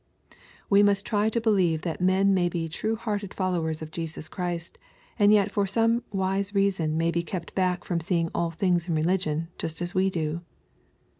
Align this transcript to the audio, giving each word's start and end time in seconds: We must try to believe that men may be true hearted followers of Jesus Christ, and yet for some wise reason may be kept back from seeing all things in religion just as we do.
We 0.67 0.81
must 0.81 1.05
try 1.05 1.29
to 1.29 1.39
believe 1.39 1.83
that 1.83 2.01
men 2.01 2.33
may 2.33 2.49
be 2.49 2.67
true 2.67 2.95
hearted 2.95 3.35
followers 3.35 3.83
of 3.83 3.91
Jesus 3.91 4.27
Christ, 4.27 4.79
and 5.19 5.31
yet 5.31 5.51
for 5.51 5.67
some 5.67 6.03
wise 6.11 6.55
reason 6.55 6.97
may 6.97 7.11
be 7.11 7.21
kept 7.21 7.53
back 7.53 7.83
from 7.83 7.99
seeing 7.99 8.31
all 8.33 8.49
things 8.49 8.87
in 8.87 8.95
religion 8.95 9.49
just 9.59 9.79
as 9.79 9.93
we 9.93 10.09
do. 10.09 10.41